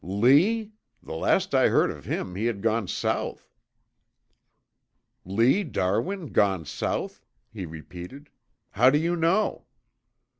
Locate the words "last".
1.13-1.53